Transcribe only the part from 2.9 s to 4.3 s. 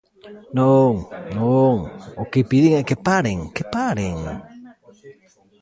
paren, que paren.